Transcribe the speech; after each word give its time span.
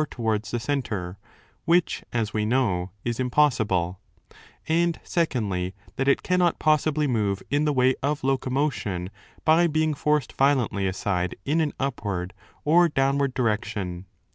8 0.00 0.10
towards 0.10 0.50
the 0.50 0.58
centre, 0.58 1.18
which, 1.66 2.02
as 2.10 2.32
we 2.32 2.46
know, 2.46 2.88
is 3.04 3.20
impossible); 3.20 4.00
and, 4.66 4.98
secondly, 5.04 5.74
that 5.96 6.08
it 6.08 6.22
cannot 6.22 6.58
possibly 6.58 7.06
move 7.06 7.42
in 7.50 7.66
the 7.66 7.72
way 7.74 7.94
of 8.02 8.24
locomotion 8.24 9.10
by 9.44 9.66
being 9.66 9.92
forced 9.92 10.32
violently 10.32 10.86
aside 10.86 11.36
in 11.44 11.60
an 11.60 11.74
upward 11.78 12.32
or 12.64 12.88
downward 12.88 13.34
direction. 13.34 14.06